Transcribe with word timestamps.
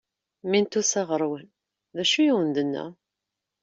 Mi 0.49 0.59
n-tusa 0.63 1.01
ɣur-wen, 1.09 1.47
d 1.95 1.97
acu 2.03 2.17
i 2.21 2.25
awen-tenna? 2.31 2.85